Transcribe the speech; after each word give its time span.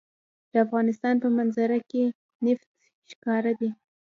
د 0.51 0.53
افغانستان 0.65 1.15
په 1.23 1.27
منظره 1.37 1.77
کې 1.89 2.03
نفت 2.45 2.67
ښکاره 3.09 3.51
دي. 3.59 3.69